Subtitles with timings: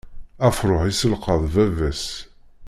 [0.47, 2.03] Afrux yisselqaḍ baba-s.